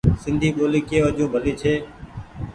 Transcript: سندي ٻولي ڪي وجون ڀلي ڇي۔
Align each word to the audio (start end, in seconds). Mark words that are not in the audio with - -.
سندي 0.23 0.49
ٻولي 0.55 0.81
ڪي 0.89 0.97
وجون 1.05 1.31
ڀلي 1.33 1.53
ڇي۔ 1.61 1.73